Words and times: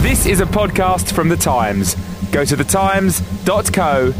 This 0.00 0.26
is 0.26 0.40
a 0.40 0.46
podcast 0.46 1.12
from 1.12 1.28
The 1.28 1.36
Times. 1.36 1.96
Go 2.30 2.44
to 2.44 2.56
thetimes.co.uk. 2.56 4.12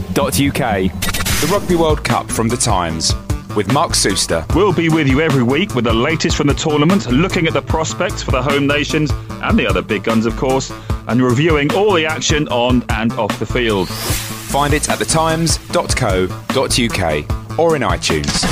The 1.40 1.48
Rugby 1.50 1.76
World 1.76 2.02
Cup 2.02 2.30
from 2.30 2.48
The 2.48 2.56
Times 2.56 3.14
with 3.54 3.72
Mark 3.72 3.94
Souster. 3.94 4.44
We'll 4.54 4.72
be 4.72 4.88
with 4.88 5.06
you 5.06 5.20
every 5.20 5.44
week 5.44 5.74
with 5.74 5.84
the 5.84 5.94
latest 5.94 6.36
from 6.36 6.48
the 6.48 6.54
tournament, 6.54 7.10
looking 7.10 7.46
at 7.46 7.52
the 7.52 7.62
prospects 7.62 8.22
for 8.22 8.32
the 8.32 8.42
home 8.42 8.66
nations 8.66 9.10
and 9.30 9.58
the 9.58 9.66
other 9.66 9.82
big 9.82 10.02
guns, 10.02 10.26
of 10.26 10.36
course, 10.36 10.72
and 11.06 11.22
reviewing 11.22 11.72
all 11.72 11.92
the 11.92 12.06
action 12.06 12.48
on 12.48 12.84
and 12.90 13.12
off 13.12 13.38
the 13.38 13.46
field. 13.46 13.88
Find 13.88 14.74
it 14.74 14.90
at 14.90 14.98
thetimes.co.uk 14.98 17.58
or 17.58 17.76
in 17.76 17.82
iTunes. 17.82 18.44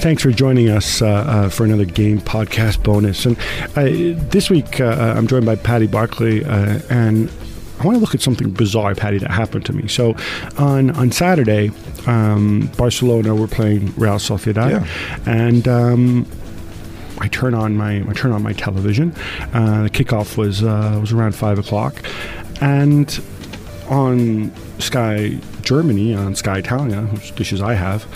Thanks 0.00 0.22
for 0.22 0.30
joining 0.30 0.70
us 0.70 1.02
uh, 1.02 1.06
uh, 1.08 1.48
for 1.50 1.64
another 1.64 1.84
game 1.84 2.20
podcast 2.20 2.82
bonus. 2.82 3.26
And 3.26 3.36
uh, 3.76 4.18
this 4.30 4.48
week, 4.48 4.80
uh, 4.80 5.14
I'm 5.16 5.26
joined 5.26 5.44
by 5.44 5.56
Paddy 5.56 5.86
Barclay, 5.86 6.42
uh, 6.42 6.80
and 6.88 7.30
I 7.78 7.84
want 7.84 7.96
to 7.96 8.00
look 8.00 8.14
at 8.14 8.22
something 8.22 8.50
bizarre, 8.50 8.94
Paddy, 8.94 9.18
that 9.18 9.30
happened 9.30 9.66
to 9.66 9.74
me. 9.74 9.88
So, 9.88 10.16
on 10.56 10.90
on 10.92 11.12
Saturday, 11.12 11.70
um, 12.06 12.70
Barcelona 12.78 13.34
were 13.34 13.46
playing 13.46 13.92
Real 13.96 14.14
Sociedad, 14.16 14.70
Yeah. 14.70 15.30
and. 15.30 15.66
Um, 15.68 16.26
I 17.22 17.28
turn 17.28 17.52
on 17.52 17.76
my 17.76 17.96
I 18.08 18.12
turn 18.14 18.32
on 18.32 18.42
my 18.42 18.54
television. 18.54 19.12
Uh, 19.52 19.82
the 19.82 19.90
kickoff 19.90 20.38
was 20.38 20.62
uh, 20.62 20.96
was 20.98 21.12
around 21.12 21.34
five 21.34 21.58
o'clock, 21.58 21.94
and 22.62 23.22
on 23.90 24.50
Sky 24.78 25.38
Germany 25.60 26.14
on 26.14 26.34
Sky 26.34 26.60
Italia, 26.60 27.02
which 27.12 27.34
dishes 27.34 27.60
I 27.60 27.74
have, 27.74 28.06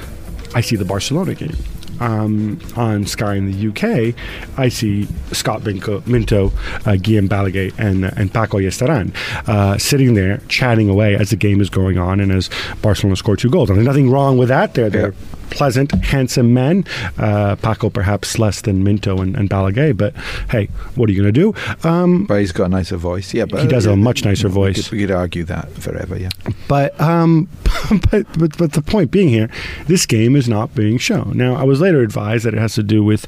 I 0.55 0.63
see 0.63 0.77
the 0.77 0.87
Barcelona 0.87 1.35
game. 1.35 1.55
Um, 2.01 2.59
on 2.77 3.07
Sky 3.07 3.35
in 3.37 3.51
the 3.51 3.69
UK, 3.69 4.15
I 4.59 4.69
see 4.69 5.07
Scott 5.33 5.63
Minko, 5.63 6.07
Minto, 6.07 6.47
uh, 6.49 6.97
Guillem 6.97 7.29
Balagué, 7.29 7.73
and 7.79 8.05
and 8.05 8.33
Paco 8.33 8.59
Aiestaran 8.59 9.15
uh, 9.49 9.79
sitting 9.79 10.15
there 10.15 10.39
chatting 10.49 10.89
away 10.89 11.15
as 11.17 11.31
the 11.31 11.37
game 11.37 11.61
is 11.61 11.71
going 11.71 11.99
on 11.99 12.21
and 12.21 12.33
as 12.33 12.51
Barcelona 12.83 13.17
score 13.17 13.37
two 13.37 13.51
goals. 13.51 13.71
And 13.71 13.77
there's 13.79 13.87
nothing 13.87 14.11
wrong 14.11 14.39
with 14.39 14.49
that. 14.49 14.75
They're 14.75 14.91
they're 14.91 15.15
pleasant, 15.51 15.93
handsome 15.93 16.53
men. 16.53 16.85
Uh, 17.17 17.55
Paco 17.57 17.89
perhaps 17.91 18.39
less 18.41 18.63
than 18.63 18.83
Minto 18.83 19.19
and, 19.21 19.37
and 19.37 19.49
Balaguer, 19.49 19.97
but 19.97 20.15
hey, 20.51 20.67
what 20.97 21.09
are 21.09 21.13
you 21.13 21.23
going 21.23 21.33
to 21.33 21.53
do? 21.53 21.89
Um, 21.89 22.25
But 22.27 22.41
he's 22.41 22.51
got 22.51 22.65
a 22.65 22.69
nicer 22.71 22.97
voice. 22.97 23.33
Yeah, 23.33 23.45
but 23.45 23.61
He 23.63 23.69
does 23.69 23.85
have 23.85 23.93
a 23.95 23.97
much 23.97 24.25
nicer 24.25 24.49
we 24.49 24.55
voice. 24.55 24.83
could- 24.89 24.93
We 24.93 24.99
could 25.07 25.11
argue 25.13 25.45
that 25.45 25.71
forever. 25.75 26.19
Yeah. 26.19 26.31
But 26.67 26.99
um, 27.01 27.49
but, 28.11 28.27
but 28.39 28.57
but 28.59 28.73
the 28.73 28.83
point 28.83 29.11
being 29.11 29.29
here, 29.29 29.49
this 29.87 30.07
game 30.07 30.37
is 30.37 30.49
not 30.49 30.75
being 30.75 30.99
shown. 30.99 31.33
Now, 31.37 31.55
I 31.57 31.65
was 31.65 31.81
later 31.81 32.01
advised 32.03 32.45
that 32.45 32.55
it 32.55 32.61
has 32.61 32.75
to 32.75 32.83
do 32.83 33.03
with 33.05 33.27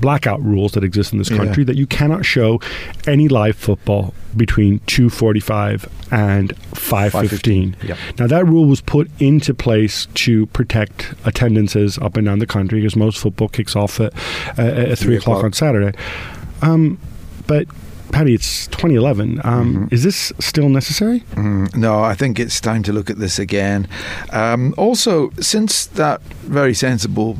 blackout 0.00 0.42
rules 0.42 0.72
that 0.72 0.84
exist 0.84 1.12
in 1.12 1.18
this 1.18 1.30
Yeah. 1.30 1.38
country 1.38 1.64
that 1.64 1.76
you 1.76 1.86
cannot 1.86 2.24
show 2.24 2.60
any 3.06 3.28
live 3.28 3.56
football 3.56 4.14
between 4.36 4.80
2:45 4.86 5.86
and 6.12 6.52
5:15. 6.74 7.76
Yep. 7.82 7.98
Now, 8.18 8.26
that 8.26 8.46
rule 8.46 8.66
was 8.66 8.80
put 8.80 9.10
into 9.18 9.54
place 9.54 10.06
to 10.14 10.46
protect 10.46 11.14
attendances 11.24 11.98
up 11.98 12.16
and 12.16 12.26
down 12.26 12.38
the 12.38 12.46
country 12.46 12.80
because 12.80 12.96
most 12.96 13.18
football 13.18 13.48
kicks 13.48 13.74
off 13.74 14.00
at, 14.00 14.12
uh, 14.58 14.62
at 14.62 14.98
three 14.98 15.16
o'clock 15.16 15.38
o'clock. 15.38 15.44
on 15.44 15.52
Saturday. 15.52 15.96
Um, 16.62 16.98
but 17.46 17.66
Paddy, 18.12 18.34
it's 18.34 18.66
2011. 18.68 19.40
Um, 19.44 19.88
Is 19.90 20.04
this 20.04 20.32
still 20.38 20.68
necessary? 20.68 21.20
Mm, 21.34 21.74
no, 21.76 22.02
I 22.02 22.14
think 22.14 22.38
it's 22.38 22.60
time 22.60 22.82
to 22.84 22.92
look 22.92 23.10
at 23.10 23.18
this 23.18 23.38
again. 23.38 23.88
Um, 24.30 24.74
also, 24.76 25.30
since 25.40 25.86
that 25.86 26.22
very 26.44 26.72
sensible 26.72 27.36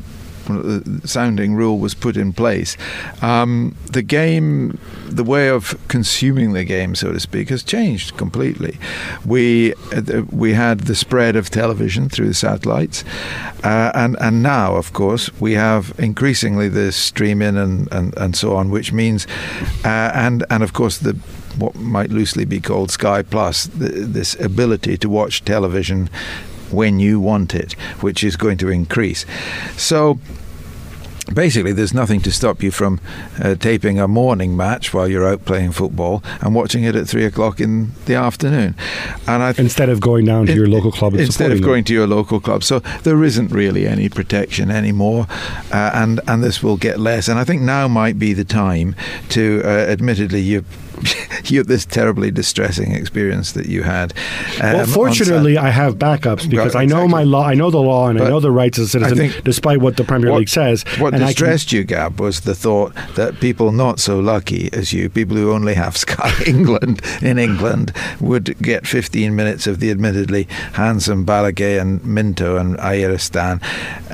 sounding 1.05 1.55
rule 1.55 1.79
was 1.79 1.95
put 1.95 2.17
in 2.17 2.33
place, 2.33 2.77
um, 3.23 3.75
the 3.91 4.03
game, 4.03 4.79
the 5.07 5.25
way 5.25 5.49
of 5.49 5.77
consuming 5.89 6.53
the 6.53 6.65
game, 6.65 6.95
so 6.95 7.13
to 7.13 7.21
speak, 7.21 7.49
has 7.49 7.63
changed 7.63 8.17
completely. 8.17 8.79
We 9.25 9.75
uh, 9.93 10.23
we 10.31 10.55
had 10.55 10.81
the 10.81 10.95
spread 10.95 11.37
of 11.37 11.51
television 11.51 12.09
through 12.09 12.29
the 12.29 12.35
satellites, 12.35 13.05
uh, 13.65 13.93
and 13.95 14.17
and 14.21 14.43
now, 14.43 14.77
of 14.77 14.93
course, 14.93 15.31
we 15.41 15.55
have 15.55 15.95
increasingly 15.99 16.69
the 16.69 16.93
streaming 16.93 17.57
and, 17.57 17.91
and, 17.93 18.17
and 18.17 18.37
so 18.37 18.57
on, 18.57 18.71
which 18.71 18.93
means, 18.93 19.27
uh, 19.85 20.11
and 20.15 20.45
and 20.51 20.63
of 20.63 20.73
course 20.73 20.99
the 20.99 21.17
what 21.59 21.75
might 21.75 22.11
loosely 22.11 22.45
be 22.45 22.61
called 22.61 22.91
Sky 22.91 23.23
Plus, 23.23 23.67
th- 23.67 23.93
this 23.95 24.39
ability 24.41 24.99
to 24.99 25.09
watch 25.09 25.45
television 25.45 26.11
when 26.73 26.99
you 26.99 27.21
want 27.21 27.55
it, 27.55 27.73
which 28.01 28.25
is 28.25 28.37
going 28.37 28.59
to 28.59 28.69
increase. 28.69 29.25
So 29.77 30.19
basically, 31.35 31.73
there's 31.73 31.95
nothing 31.95 32.21
to 32.23 32.31
stop 32.33 32.63
you 32.63 32.71
from 32.71 33.01
uh, 33.43 33.55
taping 33.57 33.99
a 33.99 34.09
morning 34.09 34.57
match 34.57 34.93
while 34.95 35.09
you're 35.09 35.27
out 35.27 35.45
playing 35.45 35.73
football 35.73 36.23
and 36.41 36.55
watching 36.55 36.85
it 36.85 36.95
at 36.97 37.07
three 37.09 37.25
o'clock 37.25 37.61
in 37.61 37.93
the 38.07 38.15
afternoon. 38.15 38.75
And 39.27 39.43
I 39.43 39.55
Instead 39.59 39.89
of 39.89 40.01
going 40.01 40.25
down 40.25 40.47
to 40.47 40.53
in- 40.53 40.59
your 40.59 40.69
local 40.69 40.93
club 40.93 41.15
instead 41.15 41.27
of 41.27 41.59
supporting 41.59 41.61
them. 41.63 41.67
going 41.69 41.85
to 41.85 41.93
your 41.95 42.07
local 42.07 42.41
club. 42.41 42.63
So 42.65 42.79
there 43.03 43.23
isn't 43.25 43.51
really 43.51 43.87
any 43.87 44.09
protection 44.09 44.71
anymore, 44.71 45.27
uh, 45.73 45.91
and 45.95 46.21
and 46.27 46.43
this 46.43 46.63
will 46.63 46.77
get 46.77 46.99
less. 47.01 47.29
And 47.29 47.39
I 47.39 47.45
think 47.45 47.63
now 47.63 47.89
might 47.89 48.19
be 48.19 48.33
the 48.33 48.45
time 48.45 48.95
to, 49.31 49.63
uh, 49.65 49.69
admittedly, 49.69 50.41
you. 50.41 50.65
You 51.45 51.63
this 51.63 51.85
terribly 51.85 52.31
distressing 52.33 52.93
experience 52.93 53.53
that 53.53 53.67
you 53.67 53.83
had. 53.83 54.15
um, 54.63 54.73
Well, 54.79 54.87
fortunately, 54.87 55.59
I 55.59 55.69
have 55.69 55.97
backups 55.97 56.49
because 56.49 56.75
Well, 56.75 56.83
I 56.83 56.87
know 56.87 57.07
my 57.07 57.23
law. 57.23 57.45
I 57.47 57.55
know 57.55 57.71
the 57.71 57.79
law, 57.79 58.09
and 58.09 58.21
I 58.21 58.29
know 58.31 58.41
the 58.41 58.51
rights 58.51 58.79
I 58.81 58.85
citizen, 58.85 59.33
despite 59.45 59.79
what 59.81 59.97
the 59.97 60.03
Premier 60.05 60.31
what- 60.33 60.39
League 60.39 60.49
says. 60.49 60.85
What 60.99 61.13
and 61.17 61.25
I 61.25 61.27
can- 61.29 61.35
distressed 61.35 61.73
you, 61.73 61.85
Gab, 61.85 62.21
was 62.21 62.41
the 62.41 62.55
thought 62.55 62.95
that 63.15 63.41
people 63.41 63.73
not 63.73 64.01
so 64.01 64.19
lucky 64.21 64.71
as 64.73 64.93
you, 64.93 65.09
people 65.09 65.37
who 65.37 65.53
only 65.53 65.75
have 65.75 65.97
Sky 66.07 66.33
England 66.47 67.01
in 67.23 67.39
England, 67.39 67.93
would 68.21 68.57
get 68.63 68.87
15 68.87 69.35
minutes 69.35 69.67
of 69.67 69.81
the 69.81 69.91
admittedly 69.91 70.45
handsome 70.75 71.25
Balagué 71.27 71.81
and 71.81 72.05
Minto 72.05 72.57
and 72.57 72.77
Aiestaran. 72.79 73.61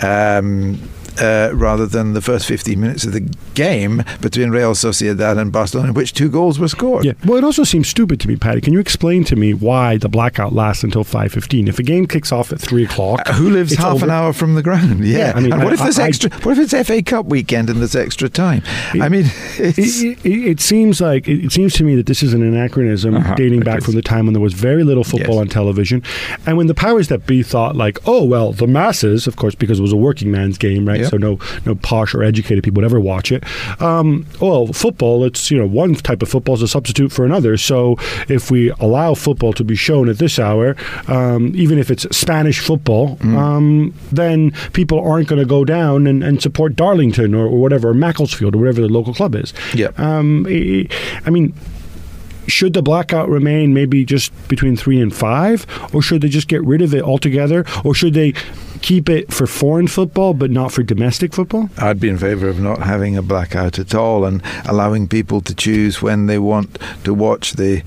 Um, 0.02 0.80
uh, 1.20 1.50
rather 1.54 1.86
than 1.86 2.12
the 2.14 2.20
first 2.20 2.46
15 2.46 2.80
minutes 2.80 3.04
of 3.04 3.12
the 3.12 3.20
game 3.54 4.02
between 4.20 4.50
Real 4.50 4.72
Sociedad 4.72 5.38
and 5.38 5.52
Barcelona, 5.52 5.88
in 5.88 5.94
which 5.94 6.12
two 6.14 6.30
goals 6.30 6.58
were 6.58 6.68
scored. 6.68 7.04
Yeah. 7.04 7.12
Well, 7.24 7.38
it 7.38 7.44
also 7.44 7.64
seems 7.64 7.88
stupid 7.88 8.20
to 8.20 8.28
me, 8.28 8.36
Paddy. 8.36 8.60
Can 8.60 8.72
you 8.72 8.80
explain 8.80 9.24
to 9.24 9.36
me 9.36 9.54
why 9.54 9.96
the 9.98 10.08
blackout 10.08 10.52
lasts 10.52 10.84
until 10.84 11.04
five 11.04 11.32
fifteen? 11.32 11.68
If 11.68 11.78
a 11.78 11.82
game 11.82 12.06
kicks 12.06 12.32
off 12.32 12.52
at 12.52 12.60
three 12.60 12.84
o'clock, 12.84 13.22
Uh, 13.28 13.32
Who 13.34 13.50
lives 13.50 13.74
half 13.76 13.94
over. 13.96 14.04
an 14.06 14.10
hour 14.10 14.32
from 14.32 14.54
the 14.54 14.62
ground? 14.62 15.04
Yeah. 15.04 15.18
Yeah, 15.18 15.32
I 15.36 15.40
mean, 15.40 15.52
and 15.52 15.62
what 15.64 15.72
if 15.72 15.78
there's 15.80 15.98
I- 15.98 16.06
extra? 16.08 16.30
what 16.42 16.58
if 16.58 16.72
it's 16.72 16.86
FA 16.88 17.02
Cup 17.02 17.26
weekend 17.26 17.68
and 17.70 17.78
there's 17.80 17.94
extra 17.94 18.28
time? 18.28 18.62
I 18.94 19.08
mean, 19.08 19.26
it's, 19.58 20.02
It, 20.02 20.24
it, 20.24 20.46
it 20.52 20.60
seems 20.60 21.00
like 21.00 21.28
it, 21.28 21.44
it 21.44 21.52
seems 21.52 21.74
to 21.74 21.84
me 21.84 21.94
that 21.96 22.06
this 22.06 22.22
is 22.22 22.32
an 22.34 22.42
anachronism 22.42 23.16
Uh-huh, 23.16 23.34
dating 23.34 23.60
back 23.60 23.82
from 23.82 23.94
the 23.94 24.02
time 24.02 24.26
when 24.26 24.32
there 24.32 24.40
was 24.42 24.54
very 24.54 24.84
little 24.84 25.04
football 25.04 25.34
Yes. 25.36 25.40
on 25.42 25.48
television, 25.48 26.02
and 26.46 26.56
when 26.56 26.66
the 26.66 26.74
powers 26.74 27.08
that 27.08 27.26
be 27.26 27.42
thought 27.42 27.76
like, 27.76 27.98
oh 28.06 28.24
well, 28.24 28.52
the 28.52 28.66
masses, 28.66 29.26
of 29.26 29.36
course, 29.36 29.54
because 29.54 29.78
it 29.78 29.82
was 29.82 29.92
a 29.92 29.96
working 29.96 30.30
man's 30.30 30.58
game, 30.58 30.86
right? 30.88 31.00
Yep. 31.02 31.10
So 31.10 31.16
no 31.18 31.38
no 31.66 31.74
posh 31.74 32.14
or 32.14 32.22
educated 32.22 32.64
people 32.64 32.80
would 32.80 32.84
ever 32.90 33.00
watch 33.00 33.30
it. 33.32 33.44
Um, 33.80 34.26
well, 34.40 34.66
football, 34.72 35.24
it's 35.24 35.50
you 35.50 35.58
know 35.58 35.66
one 35.66 35.94
type 35.94 36.22
of 36.22 36.28
football 36.28 36.54
is 36.54 36.62
a 36.62 36.68
substitute 36.68 37.12
for 37.12 37.24
another. 37.24 37.56
So 37.56 37.96
if 38.28 38.50
we 38.50 38.70
allow 38.80 39.14
football 39.14 39.52
to 39.54 39.64
be 39.64 39.74
shown 39.76 40.08
at 40.08 40.18
this 40.18 40.38
hour, 40.38 40.76
um, 41.08 41.52
even 41.54 41.78
if 41.78 41.90
it's 41.90 42.04
Spanish 42.16 42.60
football, 42.60 43.16
Mm. 43.16 43.36
um, 43.36 43.94
then 44.10 44.52
people 44.72 44.98
aren't 45.00 45.28
going 45.28 45.38
to 45.40 45.46
go 45.46 45.64
down 45.64 46.06
and, 46.06 46.22
and 46.24 46.40
support 46.42 46.74
Darlington 46.76 47.34
or, 47.34 47.46
or 47.46 47.60
whatever, 47.60 47.90
or 47.90 47.94
Macclesfield 47.94 48.54
or 48.54 48.58
whatever 48.58 48.80
the 48.80 48.88
local 48.88 49.12
club 49.14 49.34
is. 49.34 49.52
Yep. 49.74 49.98
Um, 49.98 50.46
I 50.48 50.88
I 51.26 51.30
mean, 51.30 51.52
should 52.48 52.72
the 52.74 52.82
blackout 52.82 53.28
remain 53.28 53.72
maybe 53.72 54.04
just 54.04 54.32
between 54.48 54.76
three 54.76 55.00
and 55.00 55.14
five, 55.14 55.66
or 55.94 56.02
should 56.02 56.22
they 56.22 56.28
just 56.28 56.48
get 56.48 56.62
rid 56.64 56.82
of 56.82 56.94
it 56.94 57.02
altogether, 57.02 57.64
or 57.84 57.94
should 57.94 58.14
they 58.14 58.34
keep 58.82 59.08
it 59.08 59.32
for 59.32 59.46
foreign 59.46 59.86
football 59.88 60.34
but 60.34 60.50
not 60.50 60.72
for 60.72 60.82
domestic 60.82 61.32
football? 61.32 61.70
I'd 61.78 62.00
be 62.00 62.08
in 62.08 62.18
favour 62.18 62.48
of 62.48 62.60
not 62.60 62.80
having 62.82 63.16
a 63.16 63.22
blackout 63.22 63.78
at 63.78 63.94
all 63.94 64.24
and 64.24 64.42
allowing 64.66 65.08
people 65.08 65.40
to 65.42 65.54
choose 65.54 66.02
when 66.02 66.26
they 66.26 66.38
want 66.38 66.78
to 67.04 67.14
watch 67.14 67.52
the, 67.52 67.82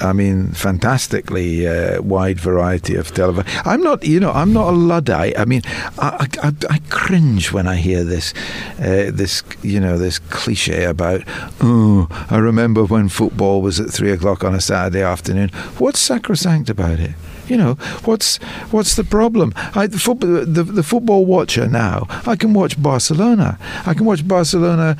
I 0.00 0.12
mean, 0.12 0.48
fantastically 0.52 1.66
uh, 1.68 2.00
wide 2.02 2.40
variety 2.40 2.96
of 2.96 3.12
television. 3.12 3.50
I'm 3.64 3.82
not, 3.82 4.04
you 4.04 4.20
know, 4.20 4.32
I'm 4.32 4.52
not 4.52 4.68
a 4.68 4.76
luddite. 4.76 5.38
I 5.38 5.44
mean, 5.44 5.62
I, 5.98 6.26
I, 6.42 6.52
I- 6.70 6.78
cringe 6.88 7.52
when 7.52 7.66
I 7.66 7.76
hear 7.76 8.04
this, 8.04 8.32
uh, 8.78 9.10
this, 9.12 9.42
you 9.62 9.80
know, 9.80 9.98
this 9.98 10.18
cliche 10.18 10.84
about, 10.84 11.22
oh, 11.60 12.06
I 12.30 12.38
remember 12.38 12.84
when 12.84 13.08
football 13.08 13.60
was 13.62 13.80
at 13.80 13.90
three 13.90 14.10
o'clock 14.12 14.44
on 14.44 14.54
a 14.54 14.60
Saturday 14.60 15.02
afternoon. 15.02 15.48
What's 15.78 15.98
sacrosanct 16.00 16.70
about 16.70 17.00
it? 17.00 17.12
You 17.52 17.58
know, 17.58 17.74
what's 18.06 18.38
what's 18.70 18.96
the 18.96 19.04
problem? 19.04 19.52
I, 19.74 19.86
the, 19.86 19.98
football, 19.98 20.46
the, 20.46 20.62
the 20.62 20.82
football 20.82 21.26
watcher 21.26 21.68
now, 21.68 22.06
I 22.24 22.34
can 22.34 22.54
watch 22.54 22.82
Barcelona. 22.82 23.58
I 23.84 23.92
can 23.92 24.06
watch 24.06 24.26
Barcelona 24.26 24.96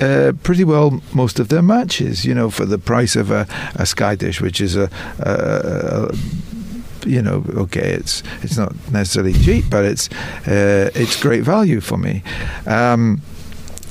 uh, 0.00 0.32
pretty 0.42 0.64
well 0.64 1.00
most 1.14 1.38
of 1.38 1.50
their 1.50 1.62
matches, 1.62 2.24
you 2.24 2.34
know, 2.34 2.50
for 2.50 2.64
the 2.64 2.78
price 2.78 3.14
of 3.14 3.30
a, 3.30 3.46
a 3.76 3.86
Sky 3.86 4.16
dish, 4.16 4.40
which 4.40 4.60
is 4.60 4.74
a, 4.74 4.90
a, 5.20 6.10
a 6.10 7.08
you 7.08 7.22
know, 7.22 7.44
okay, 7.58 7.92
it's 7.92 8.24
it's 8.42 8.56
not 8.56 8.74
necessarily 8.90 9.32
cheap, 9.32 9.64
but 9.70 9.84
it's 9.84 10.10
uh, 10.48 10.90
it's 10.96 11.22
great 11.22 11.44
value 11.44 11.80
for 11.80 11.96
me. 11.96 12.24
Um, 12.66 13.22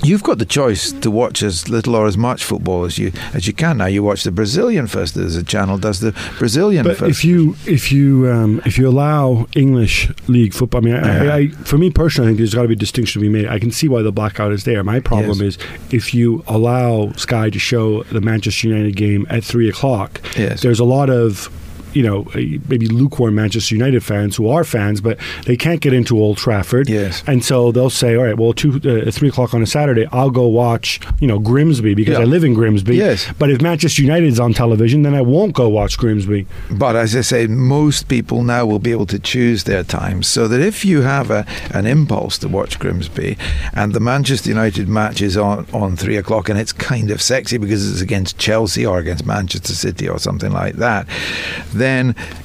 You've 0.03 0.23
got 0.23 0.37
the 0.37 0.45
choice 0.45 0.91
to 0.91 1.09
watch 1.09 1.41
as 1.43 1.69
little 1.69 1.95
or 1.95 2.07
as 2.07 2.17
much 2.17 2.43
football 2.43 2.83
as 2.83 2.97
you 2.97 3.11
as 3.33 3.47
you 3.47 3.53
can 3.53 3.77
now. 3.77 3.85
You 3.85 4.03
watch 4.03 4.23
the 4.23 4.31
Brazilian 4.31 4.87
first. 4.87 5.15
There's 5.15 5.35
a 5.37 5.43
channel 5.43 5.77
does 5.77 6.01
the 6.01 6.11
Brazilian 6.39 6.83
But 6.85 6.97
first. 6.97 7.09
if 7.11 7.25
you 7.25 7.55
if 7.65 7.91
you 7.91 8.29
um, 8.29 8.61
if 8.65 8.77
you 8.77 8.87
allow 8.89 9.47
English 9.55 10.11
league 10.27 10.53
football, 10.53 10.81
I 10.81 10.83
mean, 10.85 10.95
I, 10.95 11.23
Yeah. 11.25 11.35
I, 11.35 11.47
for 11.63 11.77
me 11.77 11.89
personally, 11.89 12.27
I 12.27 12.29
think 12.31 12.39
there's 12.39 12.53
got 12.53 12.63
to 12.63 12.67
be 12.67 12.73
a 12.73 12.77
distinction 12.77 13.21
to 13.21 13.27
be 13.27 13.31
made. 13.31 13.47
I 13.47 13.59
can 13.59 13.71
see 13.71 13.87
why 13.87 14.01
the 14.01 14.11
blackout 14.11 14.51
is 14.51 14.65
there. 14.65 14.83
My 14.83 14.99
problem 14.99 15.39
Yes. 15.39 15.55
is 15.55 15.57
if 15.91 16.13
you 16.13 16.43
allow 16.47 17.11
Sky 17.13 17.49
to 17.49 17.59
show 17.59 18.03
the 18.03 18.19
Manchester 18.21 18.67
United 18.67 18.95
game 18.97 19.25
at 19.29 19.43
three 19.43 19.69
o'clock. 19.69 20.19
Yes. 20.37 20.61
There's 20.61 20.79
a 20.81 20.85
lot 20.85 21.09
of 21.09 21.49
you 21.93 22.03
know 22.03 22.23
eh, 22.35 22.57
maybe 22.67 22.87
lukewarm 22.87 23.35
Manchester 23.35 23.75
United 23.75 24.03
fans 24.03 24.35
who 24.35 24.49
are 24.49 24.63
fans, 24.63 25.01
but 25.01 25.17
they 25.45 25.55
can't 25.57 25.81
get 25.81 25.93
into 25.93 26.19
Old 26.19 26.37
Trafford. 26.37 26.89
Yes. 26.89 27.23
And 27.27 27.43
so 27.43 27.71
they'll 27.71 27.89
say, 27.89 28.15
all 28.15 28.23
right, 28.23 28.37
well, 28.37 28.53
two 28.53 28.75
uh, 28.77 29.11
three 29.11 29.29
o'clock 29.29 29.53
on 29.53 29.61
a 29.61 29.67
Saturday, 29.67 30.05
I'll 30.11 30.31
go 30.31 30.47
watch 30.47 30.99
you 31.19 31.27
know 31.27 31.39
Grimsby 31.39 31.93
because 31.95 32.13
Yeah. 32.17 32.21
I 32.23 32.25
live 32.25 32.43
in 32.43 32.53
Grimsby. 32.53 32.95
Yes. 32.95 33.31
But 33.39 33.49
if 33.49 33.61
Manchester 33.61 34.01
United's 34.01 34.39
on 34.39 34.53
television, 34.53 35.03
then 35.03 35.13
I 35.13 35.21
won't 35.21 35.53
go 35.53 35.69
watch 35.69 35.97
Grimsby. 35.97 36.45
But 36.71 36.95
as 36.95 37.15
I 37.15 37.21
say, 37.21 37.47
most 37.47 38.07
people 38.07 38.43
now 38.43 38.65
will 38.65 38.79
be 38.79 38.91
able 38.91 39.05
to 39.07 39.19
choose 39.19 39.63
their 39.65 39.83
times, 39.83 40.27
so 40.27 40.47
that 40.47 40.61
if 40.61 40.85
you 40.85 41.01
have 41.01 41.29
a, 41.31 41.45
an 41.73 41.85
impulse 41.85 42.37
to 42.39 42.47
watch 42.47 42.79
Grimsby, 42.79 43.37
and 43.73 43.93
the 43.93 43.99
Manchester 43.99 44.49
United 44.49 44.87
match 44.87 45.21
is 45.21 45.35
on 45.37 45.65
on 45.73 45.95
three 45.95 46.17
o'clock, 46.17 46.49
and 46.49 46.59
it's 46.59 46.73
kind 46.73 47.11
of 47.11 47.21
sexy 47.21 47.57
because 47.57 47.91
it's 47.91 48.01
against 48.01 48.37
Chelsea 48.37 48.85
or 48.85 48.97
against 48.99 49.25
Manchester 49.25 49.73
City 49.73 50.07
or 50.09 50.17
something 50.19 50.51
like 50.51 50.75
that, 50.75 51.07
then 51.73 51.82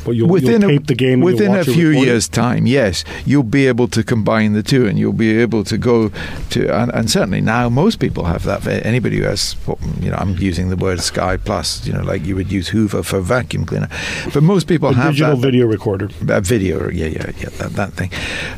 Well, 0.04 0.14
you'll- 0.14 0.28
within 0.28 0.62
you'll 0.62 0.70
a, 0.70 0.72
tape 0.74 0.86
the 0.86 0.94
game 0.94 1.20
within 1.20 1.54
a 1.54 1.64
few 1.64 1.90
years' 1.90 2.28
time, 2.28 2.66
yes, 2.66 3.04
you'll 3.26 3.42
be 3.42 3.66
able 3.66 3.88
to 3.88 4.02
combine 4.02 4.52
the 4.52 4.62
two, 4.62 4.86
and 4.86 4.98
you'll 4.98 5.12
be 5.12 5.38
able 5.38 5.64
to 5.64 5.76
go 5.78 6.10
to, 6.50 6.68
and, 6.74 6.90
and 6.92 7.10
certainly 7.10 7.40
now 7.40 7.68
most 7.68 7.98
people 8.00 8.24
have 8.24 8.42
that. 8.44 8.66
Anybody 8.86 9.18
who 9.18 9.24
has, 9.24 9.56
you 10.00 10.10
know, 10.10 10.16
I'm 10.16 10.36
using 10.38 10.70
the 10.70 10.76
word 10.76 11.00
Sky 11.00 11.36
Plus, 11.36 11.86
you 11.86 11.92
know, 11.92 12.02
like 12.02 12.24
you 12.26 12.34
would 12.36 12.50
use 12.52 12.68
Hoover 12.68 13.02
for 13.02 13.20
vacuum 13.20 13.64
cleaner, 13.64 13.88
but 14.34 14.42
most 14.42 14.66
people 14.66 14.88
A 14.90 14.94
have 14.94 15.12
digital 15.12 15.36
that, 15.36 15.42
video 15.42 15.66
recorder. 15.66 16.08
a 16.28 16.40
video, 16.40 16.88
yeah, 16.90 17.06
yeah, 17.06 17.30
yeah, 17.38 17.48
that, 17.58 17.72
that 17.72 17.92
thing. 17.94 18.10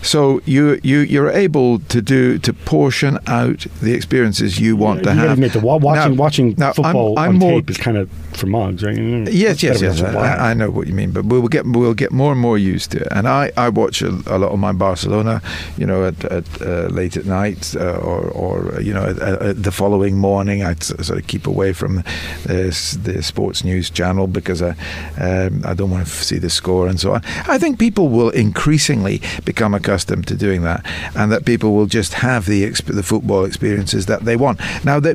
So 0.03 0.41
you 0.47 0.79
you 0.82 1.00
you're 1.00 1.31
able 1.31 1.79
to 1.94 2.00
do 2.03 2.38
to 2.38 2.53
portion 2.53 3.19
out 3.27 3.67
the 3.82 3.93
experiences 3.93 4.59
you 4.61 4.77
want 4.77 4.99
you 5.00 5.05
to 5.05 5.09
gotta 5.11 5.21
have. 5.21 5.31
admit 5.32 5.53
that 5.53 5.62
watching 5.62 6.15
Now- 6.17 6.23
watching 6.23 6.55
now, 6.59 6.67
I'm- 6.67 6.75
football 6.75 7.19
I'm 7.19 7.31
on 7.31 7.38
more- 7.38 7.53
tape 7.61 7.71
is 7.71 7.77
kind 7.77 7.97
of 7.97 8.09
for 8.32 8.47
mugs, 8.47 8.82
right? 8.82 8.97
Mm, 8.97 9.29
Yes, 9.32 9.62
yes, 9.62 9.81
yes. 9.81 9.81
than 9.81 9.91
it's 9.91 10.15
live. 10.15 10.17
I, 10.17 10.50
I 10.50 10.55
know 10.55 10.69
what 10.75 10.87
you 10.87 10.94
mean, 10.94 11.12
but 11.12 11.25
we'll 11.25 11.49
get 11.49 11.67
we'll 11.67 11.94
get 11.94 12.12
more 12.12 12.32
and 12.32 12.40
more 12.40 12.58
used 12.58 12.90
to 12.93 13.00
it. 13.00 13.08
And 13.11 13.28
I, 13.28 13.52
I 13.56 13.69
watch 13.69 14.02
a, 14.02 14.08
a 14.26 14.38
lot 14.38 14.52
of 14.52 14.58
my 14.58 14.72
Barcelona, 14.72 15.43
you 15.76 15.87
know, 15.87 16.05
at, 16.06 16.25
at 16.25 16.62
uh, 16.62 16.87
late 16.88 17.17
at 17.17 17.26
night 17.26 17.75
uh, 17.76 17.99
or 17.99 18.31
or 18.31 18.75
uh, 18.75 18.81
you 18.81 18.93
know 18.93 19.05
at, 19.05 19.19
at 19.19 19.62
the 19.62 19.72
following 19.72 20.17
morning. 20.17 20.62
I 20.62 20.75
sort 20.75 21.19
of 21.19 21.26
keep 21.26 21.46
away 21.46 21.72
from 21.72 21.96
the, 22.44 22.99
the 23.02 23.22
sports 23.22 23.64
news 23.64 23.90
channel 23.90 24.26
because 24.26 24.62
I 24.62 24.70
um, 25.19 25.62
I 25.64 25.75
don't 25.75 25.90
want 25.90 26.06
to 26.06 26.12
see 26.12 26.38
the 26.38 26.50
score 26.50 26.88
and 26.88 26.99
so 26.99 27.14
on. 27.14 27.22
I 27.46 27.58
think 27.58 27.78
people 27.78 28.08
will 28.08 28.31
increasingly 28.31 29.20
become 29.44 29.75
accustomed 29.75 30.26
to 30.28 30.37
doing 30.37 30.62
that, 30.62 30.84
and 31.14 31.31
that 31.32 31.44
people 31.44 31.72
will 31.72 31.87
just 31.87 32.14
have 32.14 32.46
the 32.46 32.64
exp- 32.64 32.94
the 32.94 33.02
football 33.02 33.44
experiences 33.44 34.06
that 34.06 34.25
they 34.25 34.37
want. 34.37 34.61
Now 34.84 35.00
the 35.00 35.14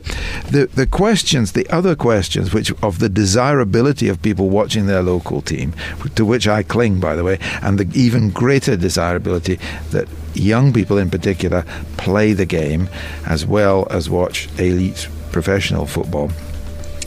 the 0.52 0.68
the 0.74 0.88
questions, 0.88 1.52
the 1.52 1.68
other 1.70 1.96
questions, 1.96 2.54
which 2.54 2.72
of 2.82 3.00
the 3.00 3.10
desirability 3.10 4.08
of 4.10 4.22
people 4.22 4.50
watching 4.50 4.86
their 4.88 5.04
local 5.04 5.42
team, 5.46 5.74
to 6.16 6.26
which 6.26 6.48
I 6.48 6.64
cling, 6.64 7.00
by 7.00 7.16
the 7.16 7.24
way, 7.24 7.40
and 7.62 7.80
the 7.80 8.00
even 8.00 8.30
greater 8.30 8.76
desirability 8.76 9.60
that 9.92 10.08
young 10.34 10.74
people 10.74 10.98
in 10.98 11.10
particular 11.10 11.64
play 11.98 12.34
the 12.34 12.46
game 12.46 12.90
as 13.26 13.46
well 13.46 13.88
as 13.90 14.10
watch 14.10 14.50
elite 14.60 15.08
professional 15.32 15.86
football. 15.86 16.32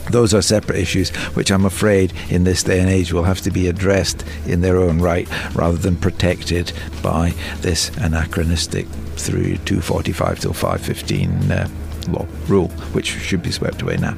Those 0.09 0.33
are 0.33 0.41
separate 0.41 0.79
issues, 0.79 1.09
which 1.35 1.51
I'm 1.51 1.65
afraid 1.65 2.13
in 2.29 2.43
this 2.43 2.63
day 2.63 2.79
and 2.79 2.89
age 2.89 3.13
will 3.13 3.23
have 3.23 3.41
to 3.41 3.51
be 3.51 3.67
addressed 3.67 4.25
in 4.47 4.61
their 4.61 4.77
own 4.77 4.99
right 4.99 5.29
rather 5.53 5.77
than 5.77 5.97
protected 5.97 6.73
by 7.03 7.33
this 7.61 7.89
anachronistic 7.97 8.87
through 9.17 9.57
245 9.57 10.39
till 10.39 10.53
515 10.53 11.51
uh, 11.51 11.69
law 12.09 12.25
rule, 12.47 12.69
which 12.93 13.07
should 13.07 13.43
be 13.43 13.51
swept 13.51 13.83
away 13.83 13.97
now. 13.97 14.17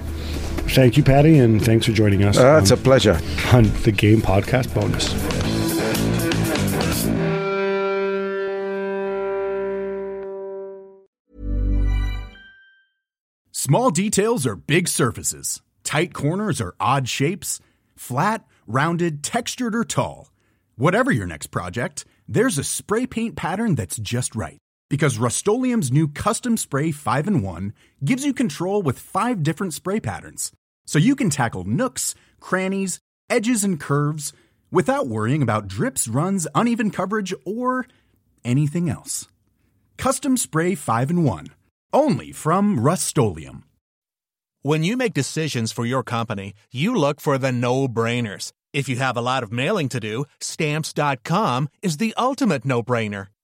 Thank 0.73 0.95
you, 0.95 1.03
Paddy, 1.03 1.37
and 1.37 1.63
thanks 1.63 1.85
for 1.85 1.91
joining 1.91 2.23
us 2.23 2.37
Uh, 2.37 2.57
it's 2.61 2.71
a 2.71 2.77
pleasure. 2.77 3.19
on 3.51 3.63
the 3.83 3.91
Game 3.91 4.21
Podcast 4.21 4.73
bonus. 4.73 5.11
Small 13.51 13.91
details 13.91 14.47
are 14.47 14.55
big 14.55 14.87
surfaces. 14.87 15.61
Tight 15.83 16.13
corners 16.13 16.61
are 16.61 16.73
odd 16.79 17.07
shapes. 17.07 17.59
Flat, 17.95 18.45
rounded, 18.65 19.23
textured, 19.23 19.75
or 19.75 19.83
tall. 19.83 20.31
Whatever 20.77 21.11
your 21.11 21.27
next 21.27 21.47
project, 21.47 22.05
there's 22.27 22.57
a 22.57 22.63
spray 22.63 23.05
paint 23.05 23.35
pattern 23.35 23.75
that's 23.75 23.97
just 23.97 24.35
right. 24.35 24.57
Because 24.89 25.17
Rust 25.17 25.45
new 25.47 26.07
Custom 26.07 26.57
Spray 26.57 26.91
5 26.91 27.27
in 27.27 27.41
1 27.41 27.73
gives 28.03 28.25
you 28.25 28.33
control 28.33 28.81
with 28.81 28.99
five 28.99 29.43
different 29.43 29.73
spray 29.73 29.99
patterns. 29.99 30.51
So 30.91 30.99
you 30.99 31.15
can 31.15 31.29
tackle 31.29 31.63
nooks, 31.63 32.15
crannies, 32.41 32.99
edges, 33.29 33.63
and 33.63 33.79
curves 33.79 34.33
without 34.73 35.07
worrying 35.07 35.41
about 35.41 35.69
drips, 35.69 36.05
runs, 36.05 36.49
uneven 36.53 36.91
coverage, 36.91 37.33
or 37.45 37.87
anything 38.43 38.89
else. 38.89 39.25
Custom 39.95 40.35
Spray 40.35 40.75
5 40.75 41.11
in 41.11 41.23
1. 41.23 41.47
Only 41.93 42.33
from 42.33 42.77
Rust 42.77 43.17
When 44.63 44.83
you 44.83 44.97
make 44.97 45.13
decisions 45.13 45.71
for 45.71 45.85
your 45.85 46.03
company, 46.03 46.55
you 46.73 46.93
look 46.93 47.21
for 47.21 47.37
the 47.37 47.53
no 47.53 47.87
brainers. 47.87 48.51
If 48.73 48.89
you 48.89 48.97
have 48.97 49.15
a 49.15 49.21
lot 49.21 49.43
of 49.43 49.51
mailing 49.53 49.87
to 49.89 49.99
do, 50.01 50.25
stamps.com 50.41 51.69
is 51.81 51.97
the 51.97 52.13
ultimate 52.17 52.65
no 52.65 52.83
brainer. 52.83 53.27